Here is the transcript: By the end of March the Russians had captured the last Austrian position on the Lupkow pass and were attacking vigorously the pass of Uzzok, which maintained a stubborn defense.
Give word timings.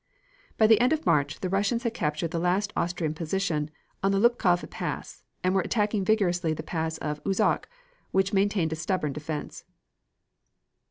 By 0.57 0.65
the 0.65 0.79
end 0.81 0.93
of 0.93 1.05
March 1.05 1.41
the 1.41 1.47
Russians 1.49 1.83
had 1.83 1.93
captured 1.93 2.31
the 2.31 2.39
last 2.39 2.73
Austrian 2.75 3.13
position 3.13 3.69
on 4.01 4.11
the 4.11 4.17
Lupkow 4.17 4.57
pass 4.71 5.21
and 5.43 5.53
were 5.53 5.61
attacking 5.61 6.03
vigorously 6.05 6.53
the 6.55 6.63
pass 6.63 6.97
of 6.97 7.23
Uzzok, 7.23 7.65
which 8.09 8.33
maintained 8.33 8.73
a 8.73 8.75
stubborn 8.75 9.13
defense. 9.13 9.63